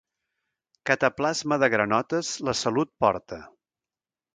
Cataplasma 0.91 1.59
de 1.65 1.71
granotes 1.75 2.35
la 2.51 2.59
salut 2.65 2.95
porta. 3.07 3.43